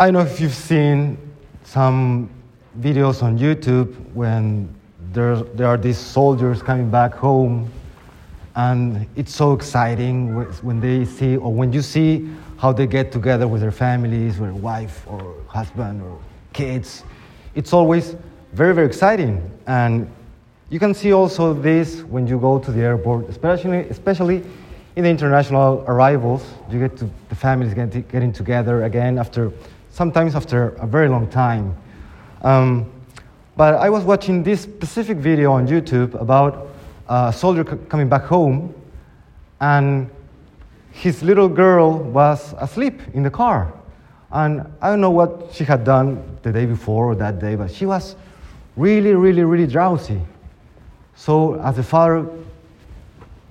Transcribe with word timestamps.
I 0.00 0.12
know 0.12 0.20
if 0.20 0.40
you've 0.40 0.54
seen 0.54 1.18
some 1.64 2.30
videos 2.78 3.20
on 3.20 3.36
YouTube 3.36 3.96
when 4.14 4.72
there, 5.12 5.34
there 5.36 5.66
are 5.66 5.76
these 5.76 5.98
soldiers 5.98 6.62
coming 6.62 6.88
back 6.88 7.12
home, 7.14 7.68
and 8.54 9.08
it's 9.16 9.34
so 9.34 9.54
exciting 9.54 10.36
when 10.62 10.78
they 10.78 11.04
see, 11.04 11.36
or 11.36 11.52
when 11.52 11.72
you 11.72 11.82
see 11.82 12.30
how 12.58 12.72
they 12.72 12.86
get 12.86 13.10
together 13.10 13.48
with 13.48 13.60
their 13.60 13.72
families, 13.72 14.38
with 14.38 14.52
wife 14.52 15.04
or 15.08 15.34
husband 15.48 16.00
or 16.00 16.16
kids. 16.52 17.02
It's 17.56 17.72
always 17.72 18.14
very, 18.52 18.74
very 18.74 18.86
exciting. 18.86 19.50
And 19.66 20.08
you 20.70 20.78
can 20.78 20.94
see 20.94 21.12
also 21.12 21.52
this 21.54 22.02
when 22.02 22.28
you 22.28 22.38
go 22.38 22.60
to 22.60 22.70
the 22.70 22.82
airport, 22.82 23.28
especially, 23.28 23.88
especially 23.88 24.44
in 24.94 25.02
the 25.02 25.10
international 25.10 25.84
arrivals. 25.88 26.44
You 26.70 26.78
get 26.78 26.96
to, 26.98 27.10
the 27.30 27.34
families 27.34 27.74
getting, 27.74 28.02
getting 28.02 28.32
together 28.32 28.84
again 28.84 29.18
after, 29.18 29.50
sometimes 29.90 30.34
after 30.34 30.70
a 30.80 30.86
very 30.86 31.08
long 31.08 31.28
time. 31.28 31.76
Um, 32.42 32.90
but 33.56 33.74
I 33.74 33.90
was 33.90 34.04
watching 34.04 34.42
this 34.42 34.60
specific 34.60 35.18
video 35.18 35.52
on 35.52 35.66
YouTube 35.66 36.14
about 36.20 36.68
a 37.08 37.32
soldier 37.32 37.64
c- 37.68 37.76
coming 37.88 38.08
back 38.08 38.24
home, 38.24 38.72
and 39.60 40.08
his 40.92 41.22
little 41.22 41.48
girl 41.48 41.98
was 41.98 42.54
asleep 42.58 43.00
in 43.14 43.22
the 43.22 43.30
car. 43.30 43.72
And 44.30 44.66
I 44.80 44.90
don't 44.90 45.00
know 45.00 45.10
what 45.10 45.50
she 45.52 45.64
had 45.64 45.84
done 45.84 46.38
the 46.42 46.52
day 46.52 46.66
before 46.66 47.06
or 47.06 47.14
that 47.16 47.38
day, 47.38 47.56
but 47.56 47.70
she 47.70 47.86
was 47.86 48.14
really, 48.76 49.14
really, 49.14 49.42
really 49.42 49.66
drowsy. 49.66 50.20
So 51.16 51.54
as 51.60 51.76
the 51.76 51.82
father 51.82 52.28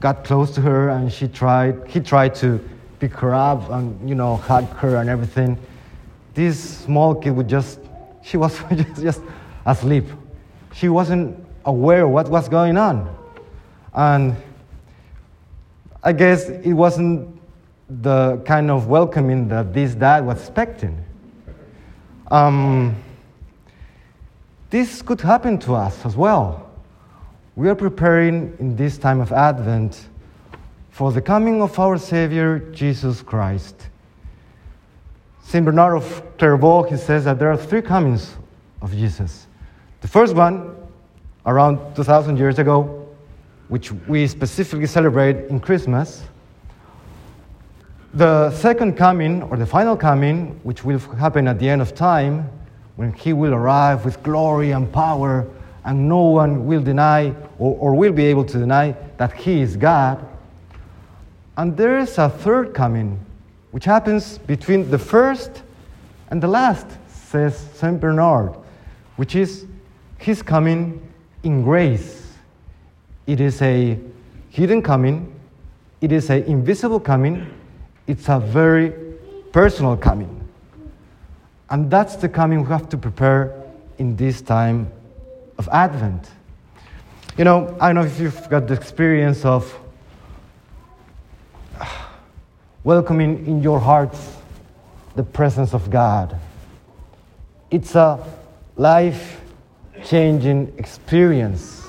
got 0.00 0.24
close 0.24 0.54
to 0.56 0.60
her 0.60 0.90
and 0.90 1.10
she 1.10 1.28
tried, 1.28 1.86
he 1.86 2.00
tried 2.00 2.34
to 2.36 2.60
pick 2.98 3.12
her 3.14 3.32
up 3.32 3.70
and, 3.70 4.06
you 4.08 4.14
know, 4.14 4.36
hug 4.36 4.64
her 4.76 4.96
and 4.96 5.08
everything, 5.08 5.56
this 6.34 6.78
small 6.80 7.14
kid 7.14 7.30
would 7.30 7.48
just, 7.48 7.80
she 8.22 8.36
was 8.36 8.58
just, 8.74 9.02
just 9.02 9.22
asleep. 9.64 10.06
She 10.74 10.88
wasn't 10.88 11.44
aware 11.64 12.04
of 12.04 12.10
what 12.10 12.28
was 12.28 12.48
going 12.48 12.76
on. 12.76 13.14
And 13.94 14.36
I 16.02 16.12
guess 16.12 16.48
it 16.48 16.72
wasn't 16.72 17.40
the 17.88 18.42
kind 18.44 18.70
of 18.70 18.88
welcoming 18.88 19.48
that 19.48 19.72
this 19.72 19.94
dad 19.94 20.26
was 20.26 20.38
expecting. 20.40 21.02
Um, 22.30 22.96
this 24.70 25.02
could 25.02 25.20
happen 25.20 25.58
to 25.60 25.74
us 25.74 26.04
as 26.04 26.16
well. 26.16 26.70
We 27.54 27.68
are 27.68 27.74
preparing 27.76 28.56
in 28.58 28.74
this 28.74 28.98
time 28.98 29.20
of 29.20 29.30
Advent 29.30 30.08
for 30.90 31.12
the 31.12 31.22
coming 31.22 31.62
of 31.62 31.78
our 31.78 31.98
Savior 31.98 32.58
Jesus 32.72 33.22
Christ. 33.22 33.88
St. 35.44 35.64
Bernard 35.64 35.96
of 35.96 36.22
Clairvaux, 36.38 36.82
he 36.82 36.96
says 36.96 37.24
that 37.26 37.38
there 37.38 37.50
are 37.50 37.56
three 37.56 37.82
comings 37.82 38.34
of 38.82 38.90
Jesus. 38.90 39.46
The 40.00 40.08
first 40.08 40.34
one, 40.34 40.74
around 41.46 41.94
2,000 41.94 42.36
years 42.36 42.58
ago, 42.58 43.08
which 43.68 43.92
we 44.08 44.26
specifically 44.26 44.86
celebrate 44.86 45.48
in 45.50 45.60
Christmas. 45.60 46.22
The 48.14 48.50
second 48.50 48.96
coming, 48.96 49.42
or 49.44 49.56
the 49.56 49.66
final 49.66 49.96
coming, 49.96 50.58
which 50.62 50.84
will 50.84 50.98
happen 50.98 51.46
at 51.46 51.58
the 51.58 51.68
end 51.68 51.82
of 51.82 51.94
time, 51.94 52.50
when 52.96 53.12
he 53.12 53.32
will 53.32 53.54
arrive 53.54 54.04
with 54.04 54.22
glory 54.22 54.70
and 54.70 54.92
power, 54.92 55.46
and 55.84 56.08
no 56.08 56.22
one 56.22 56.66
will 56.66 56.82
deny 56.82 57.34
or, 57.58 57.76
or 57.78 57.94
will 57.94 58.12
be 58.12 58.24
able 58.24 58.44
to 58.44 58.58
deny 58.58 58.94
that 59.18 59.32
he 59.32 59.60
is 59.60 59.76
God. 59.76 60.24
And 61.56 61.76
there 61.76 61.98
is 61.98 62.18
a 62.18 62.28
third 62.28 62.74
coming, 62.74 63.18
which 63.74 63.86
happens 63.86 64.38
between 64.38 64.88
the 64.88 64.98
first 64.98 65.64
and 66.28 66.40
the 66.40 66.46
last, 66.46 66.86
says 67.08 67.58
St. 67.74 68.00
Bernard, 68.00 68.54
which 69.16 69.34
is 69.34 69.66
his 70.16 70.42
coming 70.42 71.02
in 71.42 71.64
grace. 71.64 72.36
It 73.26 73.40
is 73.40 73.60
a 73.62 73.98
hidden 74.50 74.80
coming, 74.80 75.34
it 76.00 76.12
is 76.12 76.30
an 76.30 76.44
invisible 76.44 77.00
coming, 77.00 77.52
it's 78.06 78.28
a 78.28 78.38
very 78.38 78.92
personal 79.50 79.96
coming. 79.96 80.48
And 81.68 81.90
that's 81.90 82.14
the 82.14 82.28
coming 82.28 82.62
we 82.62 82.68
have 82.68 82.88
to 82.90 82.96
prepare 82.96 83.60
in 83.98 84.14
this 84.14 84.40
time 84.40 84.86
of 85.58 85.68
Advent. 85.72 86.30
You 87.36 87.42
know, 87.42 87.76
I 87.80 87.88
don't 87.88 87.96
know 87.96 88.08
if 88.08 88.20
you've 88.20 88.48
got 88.48 88.68
the 88.68 88.74
experience 88.74 89.44
of 89.44 89.76
welcoming 92.84 93.46
in 93.46 93.62
your 93.62 93.80
hearts 93.80 94.36
the 95.16 95.22
presence 95.22 95.72
of 95.72 95.90
God. 95.90 96.38
It's 97.70 97.94
a 97.94 98.22
life 98.76 99.40
changing 100.04 100.74
experience. 100.76 101.82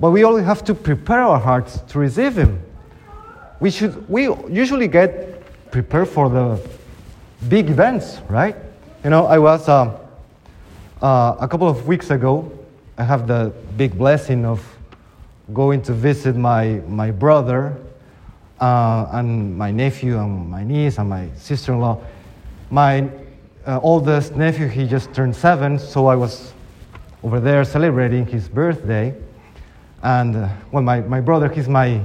But 0.00 0.12
we 0.12 0.24
only 0.24 0.42
have 0.42 0.64
to 0.64 0.74
prepare 0.74 1.20
our 1.22 1.38
hearts 1.38 1.80
to 1.88 1.98
receive 1.98 2.36
Him. 2.38 2.62
We, 3.60 3.70
should, 3.70 4.08
we 4.08 4.34
usually 4.48 4.88
get 4.88 5.70
prepared 5.70 6.08
for 6.08 6.30
the 6.30 6.66
big 7.48 7.68
events, 7.68 8.20
right? 8.30 8.56
You 9.04 9.10
know, 9.10 9.26
I 9.26 9.38
was 9.38 9.68
uh, 9.68 9.98
uh, 11.02 11.36
a 11.38 11.46
couple 11.46 11.68
of 11.68 11.86
weeks 11.86 12.10
ago, 12.10 12.50
I 12.96 13.04
have 13.04 13.26
the 13.26 13.52
big 13.76 13.98
blessing 13.98 14.46
of 14.46 14.66
going 15.52 15.82
to 15.82 15.92
visit 15.92 16.36
my, 16.36 16.80
my 16.86 17.10
brother 17.10 17.76
uh, 18.60 19.08
and 19.12 19.56
my 19.56 19.70
nephew 19.70 20.18
and 20.18 20.48
my 20.50 20.62
niece 20.62 20.98
and 20.98 21.08
my 21.08 21.28
sister 21.34 21.72
in 21.72 21.80
law. 21.80 21.98
My 22.70 23.08
uh, 23.66 23.80
oldest 23.82 24.36
nephew, 24.36 24.68
he 24.68 24.86
just 24.86 25.12
turned 25.14 25.34
seven, 25.34 25.78
so 25.78 26.06
I 26.06 26.14
was 26.14 26.52
over 27.22 27.40
there 27.40 27.64
celebrating 27.64 28.26
his 28.26 28.48
birthday. 28.48 29.14
And 30.02 30.36
uh, 30.36 30.48
well, 30.70 30.82
my, 30.82 31.00
my 31.00 31.20
brother, 31.20 31.48
he's 31.48 31.68
my, 31.68 32.00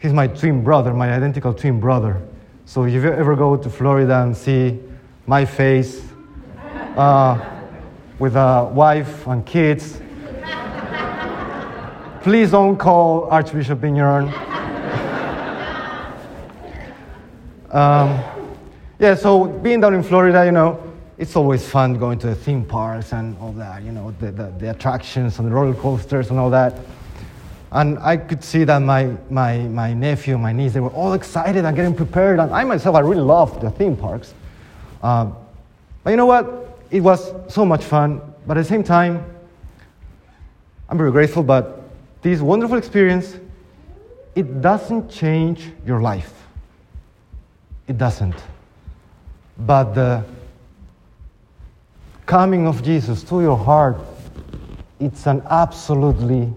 he's 0.00 0.12
my 0.12 0.26
twin 0.26 0.64
brother, 0.64 0.92
my 0.92 1.12
identical 1.12 1.54
twin 1.54 1.80
brother. 1.80 2.20
So 2.66 2.84
if 2.84 2.94
you 2.94 3.12
ever 3.12 3.36
go 3.36 3.56
to 3.56 3.70
Florida 3.70 4.22
and 4.22 4.36
see 4.36 4.80
my 5.26 5.44
face 5.44 6.02
uh, 6.96 7.38
with 8.18 8.36
a 8.36 8.70
wife 8.72 9.26
and 9.26 9.44
kids, 9.44 10.00
please 12.22 12.50
don't 12.50 12.76
call 12.76 13.24
Archbishop 13.24 13.80
Vigneron. 13.80 14.32
Um, 17.74 18.22
yeah, 19.00 19.16
so 19.16 19.46
being 19.46 19.80
down 19.80 19.94
in 19.94 20.02
Florida, 20.04 20.46
you 20.46 20.52
know, 20.52 20.80
it's 21.18 21.34
always 21.34 21.68
fun 21.68 21.98
going 21.98 22.20
to 22.20 22.28
the 22.28 22.34
theme 22.34 22.64
parks 22.64 23.12
and 23.12 23.36
all 23.38 23.50
that, 23.52 23.82
you 23.82 23.90
know, 23.90 24.14
the, 24.20 24.30
the, 24.30 24.54
the, 24.58 24.70
attractions 24.70 25.40
and 25.40 25.48
the 25.48 25.52
roller 25.52 25.74
coasters 25.74 26.30
and 26.30 26.38
all 26.38 26.50
that. 26.50 26.78
And 27.72 27.98
I 27.98 28.16
could 28.16 28.44
see 28.44 28.62
that 28.62 28.78
my, 28.78 29.16
my, 29.28 29.58
my 29.58 29.92
nephew 29.92 30.38
my 30.38 30.52
niece, 30.52 30.72
they 30.72 30.78
were 30.78 30.90
all 30.90 31.14
excited 31.14 31.64
and 31.64 31.74
getting 31.74 31.96
prepared. 31.96 32.38
And 32.38 32.52
I 32.52 32.62
myself, 32.62 32.94
I 32.94 33.00
really 33.00 33.22
loved 33.22 33.60
the 33.60 33.70
theme 33.70 33.96
parks. 33.96 34.34
Um, 35.02 35.36
but 36.04 36.10
you 36.10 36.16
know 36.16 36.26
what? 36.26 36.78
It 36.92 37.00
was 37.00 37.32
so 37.52 37.64
much 37.64 37.82
fun. 37.82 38.20
But 38.46 38.56
at 38.56 38.60
the 38.60 38.68
same 38.68 38.84
time, 38.84 39.24
I'm 40.88 40.96
very 40.96 41.10
grateful, 41.10 41.42
but 41.42 41.82
this 42.22 42.40
wonderful 42.40 42.78
experience, 42.78 43.36
it 44.36 44.60
doesn't 44.60 45.10
change 45.10 45.72
your 45.84 46.00
life. 46.00 46.43
It 47.86 47.98
doesn't. 47.98 48.36
But 49.58 49.94
the 49.94 50.24
coming 52.26 52.66
of 52.66 52.82
Jesus 52.82 53.22
to 53.24 53.42
your 53.42 53.56
heart, 53.56 53.98
it's 55.00 55.26
an 55.26 55.42
absolutely 55.50 56.52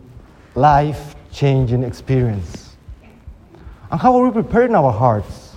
life 0.55 1.15
changing 1.31 1.83
experience. 1.83 2.75
And 3.91 3.99
how 3.99 4.15
are 4.15 4.25
we 4.25 4.31
preparing 4.31 4.73
our 4.75 4.91
hearts 4.91 5.53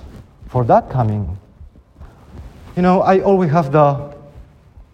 for 0.48 0.64
that 0.64 0.90
coming? 0.90 1.38
You 2.76 2.82
know, 2.82 3.02
I 3.02 3.20
always 3.20 3.50
have 3.50 3.72
the 3.72 4.14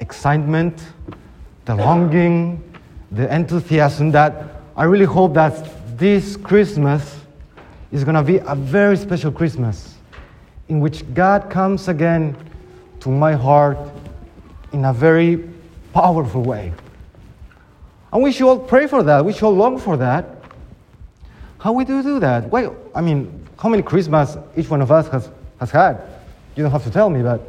excitement, 0.00 0.82
the 1.64 1.74
longing, 1.74 2.62
the 3.12 3.32
enthusiasm 3.34 4.10
that 4.12 4.60
I 4.76 4.84
really 4.84 5.04
hope 5.04 5.34
that 5.34 5.98
this 5.98 6.36
Christmas 6.36 7.18
is 7.90 8.04
going 8.04 8.14
to 8.14 8.22
be 8.22 8.38
a 8.38 8.54
very 8.54 8.96
special 8.96 9.32
Christmas 9.32 9.95
in 10.68 10.80
which 10.80 11.02
God 11.14 11.50
comes 11.50 11.88
again 11.88 12.36
to 13.00 13.08
my 13.08 13.32
heart 13.32 13.78
in 14.72 14.84
a 14.84 14.92
very 14.92 15.48
powerful 15.92 16.42
way. 16.42 16.72
And 18.12 18.22
we 18.22 18.32
should 18.32 18.48
all 18.48 18.58
pray 18.58 18.86
for 18.86 19.02
that. 19.02 19.24
We 19.24 19.32
should 19.32 19.44
all 19.44 19.54
long 19.54 19.78
for 19.78 19.96
that. 19.96 20.36
How 21.58 21.72
we 21.72 21.84
do 21.84 22.02
do 22.02 22.20
that? 22.20 22.48
Well, 22.50 22.76
I 22.94 23.00
mean, 23.00 23.46
how 23.58 23.68
many 23.68 23.82
Christmas 23.82 24.36
each 24.56 24.68
one 24.68 24.82
of 24.82 24.92
us 24.92 25.08
has, 25.08 25.30
has 25.58 25.70
had? 25.70 26.02
You 26.54 26.62
don't 26.62 26.72
have 26.72 26.84
to 26.84 26.90
tell 26.90 27.10
me, 27.10 27.22
but 27.22 27.40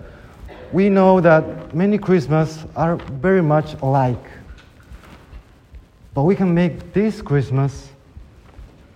we 0.71 0.89
know 0.89 1.21
that 1.21 1.73
many 1.73 1.97
Christmas 1.97 2.65
are 2.75 2.95
very 2.95 3.41
much 3.41 3.73
alike. 3.81 4.25
But 6.13 6.23
we 6.23 6.35
can 6.35 6.53
make 6.53 6.93
this 6.93 7.21
Christmas 7.21 7.89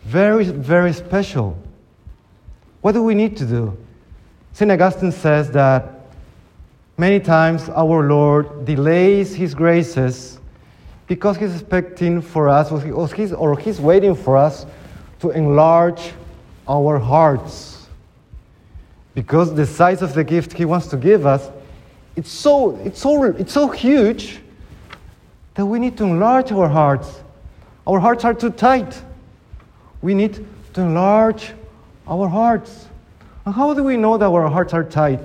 very, 0.04 0.46
very 0.46 0.94
special. 0.94 1.58
What 2.82 2.94
do 2.94 3.04
we 3.04 3.14
need 3.14 3.38
to 3.38 3.46
do? 3.46 3.78
St. 4.54 4.72
Augustine 4.72 5.12
says 5.12 5.52
that 5.52 6.02
Many 7.02 7.20
times 7.20 7.68
our 7.70 8.08
Lord 8.08 8.64
delays 8.64 9.34
His 9.34 9.56
graces 9.56 10.40
because 11.08 11.36
He's 11.36 11.56
expecting 11.56 12.22
for 12.22 12.48
us, 12.48 12.72
or 12.72 12.80
He's, 13.08 13.34
or 13.34 13.58
he's 13.58 13.82
waiting 13.82 14.14
for 14.14 14.38
us 14.38 14.68
to 15.22 15.32
enlarge 15.32 16.14
our 16.68 17.00
hearts. 17.00 17.88
Because 19.16 19.56
the 19.56 19.66
size 19.66 20.04
of 20.04 20.14
the 20.14 20.24
gift 20.24 20.54
He 20.54 20.64
wants 20.64 20.86
to 20.90 20.98
give 20.98 21.26
us, 21.26 21.50
it's 22.16 22.30
so, 22.30 22.76
it's 22.86 23.02
so, 23.02 23.24
it's 23.24 23.52
so 23.52 23.68
huge 23.68 24.40
that 25.56 25.66
we 25.66 25.80
need 25.80 25.98
to 25.98 26.04
enlarge 26.04 26.52
our 26.52 26.70
hearts. 26.70 27.24
Our 27.88 28.00
hearts 28.00 28.24
are 28.26 28.36
too 28.36 28.52
tight. 28.52 29.02
We 30.04 30.14
need 30.14 30.46
to 30.74 30.82
enlarge 30.82 31.54
our 32.08 32.28
hearts. 32.28 32.90
How 33.46 33.74
do 33.74 33.84
we 33.84 33.98
know 33.98 34.18
that 34.18 34.26
our 34.26 34.48
hearts 34.50 34.74
are 34.74 34.84
tight? 34.84 35.20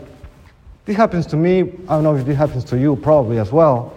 This 0.87 0.97
happens 0.97 1.27
to 1.27 1.37
me. 1.37 1.61
I 1.61 1.97
don't 1.97 2.03
know 2.03 2.17
if 2.17 2.25
this 2.25 2.37
happens 2.37 2.65
to 2.65 2.79
you, 2.79 2.97
probably 2.97 3.39
as 3.39 3.53
well. 3.53 3.93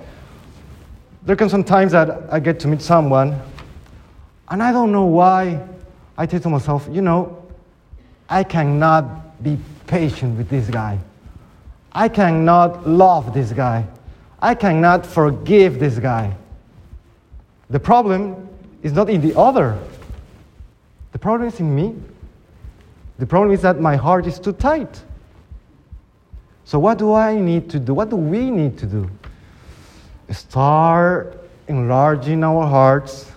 There 1.24 1.36
can 1.36 1.50
some 1.50 1.63
times 1.63 1.94
that 1.94 2.31
I 2.31 2.39
get 2.39 2.60
to 2.62 2.68
meet 2.68 2.81
someone, 2.81 3.39
and 4.50 4.62
I 4.62 4.71
don't 4.71 4.92
know 4.92 5.06
why. 5.06 5.66
I 6.18 6.27
say 6.27 6.39
to 6.39 6.50
myself, 6.50 6.88
you 6.92 7.01
know, 7.01 7.45
I 8.27 8.44
cannot 8.44 9.42
be 9.42 9.57
patient 9.88 10.38
with 10.38 10.50
this 10.50 10.69
guy. 10.69 11.00
I 11.94 12.10
cannot 12.10 12.88
love 12.88 13.33
this 13.33 13.54
guy. 13.54 13.86
I 14.42 14.54
cannot 14.54 15.06
forgive 15.06 15.80
this 15.80 15.98
guy. 15.98 16.36
The 17.69 17.80
problem 17.80 18.50
is 18.83 18.92
not 18.94 19.10
in 19.10 19.21
the 19.21 19.38
other, 19.38 19.80
the 21.12 21.19
problem 21.19 21.48
is 21.48 21.60
in 21.60 21.74
me. 21.74 21.95
The 23.19 23.25
problem 23.25 23.54
is 23.54 23.62
that 23.62 23.80
my 23.81 23.98
heart 23.98 24.25
is 24.25 24.39
too 24.39 24.54
tight. 24.54 25.04
So, 26.63 26.80
what 26.80 26.98
do 26.98 27.13
I 27.13 27.36
need 27.36 27.69
to 27.71 27.80
do? 27.80 27.94
What 27.94 28.10
do 28.10 28.16
we 28.16 28.50
need 28.50 28.77
to 28.77 28.86
do? 28.86 29.10
Start 30.31 31.38
enlarging 31.68 32.44
our 32.44 32.66
hearts 32.66 33.31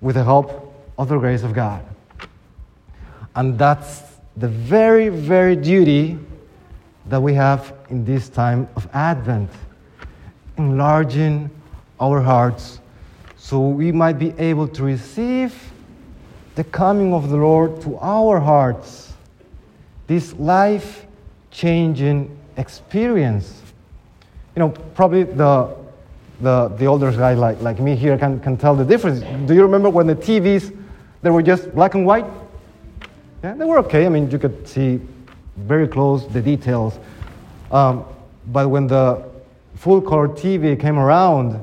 with 0.00 0.16
the 0.16 0.24
help 0.24 0.74
of 0.98 1.08
the 1.08 1.18
grace 1.18 1.44
of 1.44 1.52
God. 1.52 1.84
And 3.36 3.56
that's 3.56 4.02
the 4.36 4.48
very, 4.48 5.08
very 5.08 5.54
duty 5.54 6.18
that 7.06 7.20
we 7.20 7.34
have 7.34 7.72
in 7.90 8.04
this 8.04 8.28
time 8.28 8.68
of 8.74 8.88
Advent 8.92 9.50
enlarging 10.56 11.48
our 12.00 12.20
hearts 12.20 12.80
so 13.36 13.60
we 13.60 13.92
might 13.92 14.18
be 14.18 14.34
able 14.38 14.66
to 14.66 14.82
receive 14.82 15.54
the 16.58 16.64
coming 16.64 17.14
of 17.14 17.30
the 17.30 17.36
Lord 17.36 17.80
to 17.82 17.96
our 17.98 18.40
hearts, 18.40 19.12
this 20.08 20.32
life 20.40 21.06
changing 21.52 22.36
experience. 22.56 23.62
You 24.56 24.60
know, 24.60 24.70
probably 24.96 25.22
the, 25.22 25.76
the, 26.40 26.66
the 26.66 26.86
older 26.86 27.12
guy 27.12 27.34
like, 27.34 27.60
like 27.62 27.78
me 27.78 27.94
here 27.94 28.18
can, 28.18 28.40
can 28.40 28.56
tell 28.56 28.74
the 28.74 28.84
difference. 28.84 29.20
Do 29.46 29.54
you 29.54 29.62
remember 29.62 29.88
when 29.88 30.08
the 30.08 30.16
TVs, 30.16 30.76
they 31.22 31.30
were 31.30 31.42
just 31.42 31.72
black 31.76 31.94
and 31.94 32.04
white? 32.04 32.26
Yeah, 33.44 33.54
they 33.54 33.64
were 33.64 33.78
okay. 33.78 34.04
I 34.04 34.08
mean, 34.08 34.28
you 34.28 34.40
could 34.40 34.66
see 34.66 35.00
very 35.58 35.86
close 35.86 36.26
the 36.26 36.42
details. 36.42 36.98
Um, 37.70 38.04
but 38.48 38.68
when 38.68 38.88
the 38.88 39.24
full 39.76 40.00
color 40.00 40.26
TV 40.26 40.76
came 40.80 40.98
around, 40.98 41.62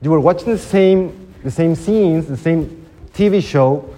you 0.00 0.10
were 0.10 0.18
watching 0.18 0.50
the 0.50 0.58
same, 0.58 1.32
the 1.44 1.50
same 1.52 1.76
scenes, 1.76 2.26
the 2.26 2.36
same 2.36 2.84
TV 3.14 3.40
show, 3.40 3.88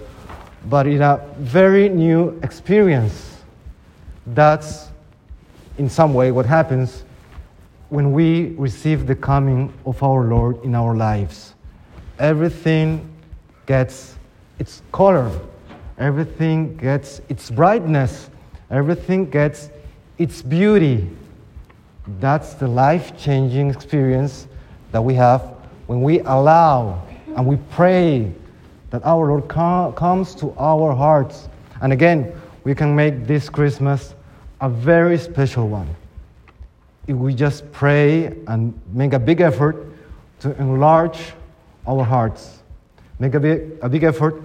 but 0.65 0.87
in 0.87 1.01
a 1.01 1.21
very 1.37 1.89
new 1.89 2.39
experience. 2.43 3.43
That's, 4.27 4.89
in 5.77 5.89
some 5.89 6.13
way, 6.13 6.31
what 6.31 6.45
happens 6.45 7.03
when 7.89 8.11
we 8.11 8.55
receive 8.57 9.05
the 9.05 9.15
coming 9.15 9.71
of 9.85 10.01
our 10.01 10.23
Lord 10.23 10.63
in 10.63 10.73
our 10.73 10.95
lives. 10.95 11.53
Everything 12.17 13.07
gets 13.67 14.15
its 14.57 14.81
color, 14.91 15.31
everything 15.97 16.75
gets 16.77 17.21
its 17.29 17.51
brightness, 17.51 18.29
everything 18.71 19.29
gets 19.29 19.69
its 20.17 20.41
beauty. 20.41 21.09
That's 22.19 22.53
the 22.53 22.67
life 22.67 23.17
changing 23.17 23.69
experience 23.69 24.47
that 24.91 25.01
we 25.01 25.13
have 25.15 25.41
when 25.87 26.01
we 26.01 26.21
allow 26.21 27.03
and 27.35 27.45
we 27.45 27.57
pray 27.71 28.33
that 28.89 29.05
our 29.05 29.27
Lord 29.27 29.47
com- 29.47 29.93
comes 29.93 30.35
to 30.35 30.53
our 30.57 30.93
hearts. 30.95 31.49
And 31.81 31.91
again, 31.91 32.33
we 32.63 32.75
can 32.75 32.95
make 32.95 33.27
this 33.27 33.49
Christmas 33.49 34.15
a 34.61 34.69
very 34.69 35.17
special 35.17 35.67
one. 35.67 35.87
If 37.07 37.15
we 37.15 37.33
just 37.35 37.71
pray 37.71 38.27
and 38.47 38.73
make 38.93 39.13
a 39.13 39.19
big 39.19 39.41
effort 39.41 39.93
to 40.39 40.55
enlarge 40.59 41.33
our 41.87 42.03
hearts, 42.03 42.59
make 43.19 43.35
a 43.35 43.39
big, 43.39 43.77
a 43.81 43.89
big 43.89 44.03
effort 44.03 44.41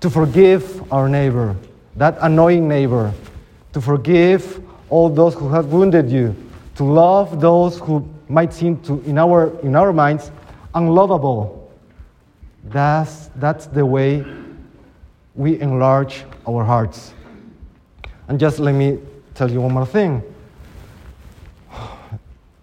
to 0.00 0.10
forgive 0.10 0.92
our 0.92 1.08
neighbor, 1.08 1.56
that 1.96 2.16
annoying 2.20 2.68
neighbor, 2.68 3.12
to 3.72 3.80
forgive 3.80 4.62
all 4.88 5.08
those 5.08 5.34
who 5.34 5.48
have 5.48 5.66
wounded 5.66 6.10
you, 6.10 6.34
to 6.76 6.84
love 6.84 7.40
those 7.40 7.78
who 7.78 8.08
might 8.28 8.52
seem 8.52 8.80
to, 8.82 9.02
in 9.02 9.18
our, 9.18 9.58
in 9.60 9.76
our 9.76 9.92
minds, 9.92 10.30
unlovable 10.74 11.63
that's, 12.64 13.30
that's 13.36 13.66
the 13.66 13.84
way 13.84 14.24
we 15.34 15.60
enlarge 15.60 16.24
our 16.48 16.64
hearts. 16.64 17.12
And 18.28 18.40
just 18.40 18.58
let 18.58 18.72
me 18.72 18.98
tell 19.34 19.50
you 19.50 19.60
one 19.60 19.72
more 19.72 19.86
thing. 19.86 20.22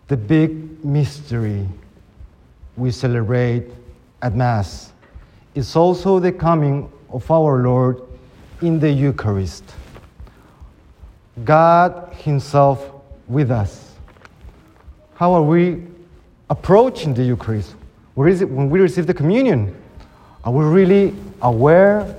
The 0.07 0.17
big 0.17 0.83
mystery 0.83 1.65
we 2.75 2.91
celebrate 2.91 3.71
at 4.21 4.35
Mass 4.35 4.91
is 5.55 5.73
also 5.75 6.19
the 6.19 6.33
coming 6.33 6.91
of 7.09 7.29
our 7.31 7.63
Lord 7.63 8.01
in 8.61 8.77
the 8.77 8.89
Eucharist. 8.89 9.63
God 11.45 12.13
Himself 12.13 12.91
with 13.27 13.51
us. 13.51 13.95
How 15.15 15.33
are 15.33 15.41
we 15.41 15.83
approaching 16.49 17.13
the 17.13 17.23
Eucharist? 17.23 17.75
Where 18.15 18.27
is 18.27 18.41
it 18.41 18.49
when 18.49 18.69
we 18.69 18.81
receive 18.81 19.07
the 19.07 19.13
communion, 19.13 19.75
are 20.43 20.51
we 20.51 20.65
really 20.65 21.15
aware 21.41 22.15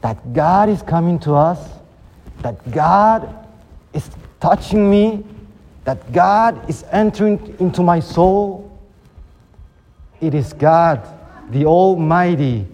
that 0.00 0.32
God 0.32 0.68
is 0.68 0.82
coming 0.82 1.18
to 1.20 1.34
us? 1.34 1.68
That 2.40 2.70
God 2.70 3.46
is 3.92 4.08
touching 4.40 4.90
me? 4.90 5.24
That 5.84 6.12
God 6.12 6.68
is 6.68 6.84
entering 6.90 7.54
into 7.58 7.82
my 7.82 8.00
soul? 8.00 8.70
It 10.20 10.34
is 10.34 10.54
God, 10.54 11.06
the 11.50 11.66
Almighty, 11.66 12.66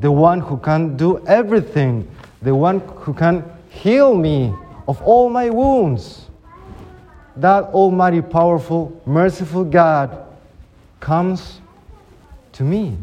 the 0.00 0.10
one 0.10 0.40
who 0.40 0.56
can 0.56 0.96
do 0.96 1.24
everything, 1.26 2.10
the 2.42 2.54
one 2.54 2.80
who 2.80 3.14
can 3.14 3.44
heal 3.68 4.14
me 4.14 4.52
of 4.88 5.00
all 5.02 5.30
my 5.30 5.48
wounds. 5.48 6.26
That 7.36 7.64
Almighty, 7.64 8.22
powerful, 8.22 9.00
merciful 9.06 9.64
God 9.64 10.26
comes 10.98 11.60
to 12.52 12.64
me. 12.64 12.96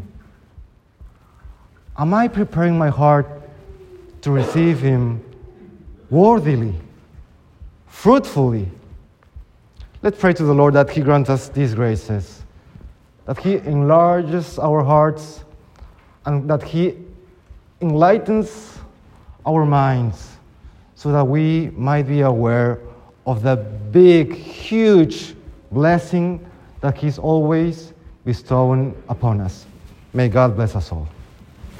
Am 1.96 2.12
I 2.12 2.26
preparing 2.26 2.76
my 2.76 2.88
heart 2.88 3.26
to 4.22 4.32
receive 4.32 4.80
Him 4.80 5.22
worthily, 6.10 6.74
fruitfully? 7.86 8.68
Let's 10.02 10.18
pray 10.18 10.32
to 10.32 10.42
the 10.42 10.54
Lord 10.54 10.74
that 10.74 10.90
He 10.90 11.02
grant 11.02 11.30
us 11.30 11.48
these 11.48 11.72
graces, 11.74 12.42
that 13.26 13.38
He 13.38 13.54
enlarges 13.58 14.58
our 14.58 14.82
hearts, 14.82 15.44
and 16.26 16.50
that 16.50 16.64
He 16.64 16.98
enlightens 17.80 18.78
our 19.46 19.64
minds 19.64 20.36
so 20.96 21.12
that 21.12 21.24
we 21.24 21.70
might 21.76 22.08
be 22.08 22.22
aware 22.22 22.80
of 23.24 23.42
the 23.42 23.56
big, 23.92 24.34
huge 24.34 25.36
blessing 25.70 26.44
that 26.80 26.98
He's 26.98 27.18
always 27.18 27.92
bestowing 28.24 29.00
upon 29.08 29.40
us. 29.40 29.64
May 30.12 30.28
God 30.28 30.56
bless 30.56 30.74
us 30.74 30.90
all. 30.90 31.08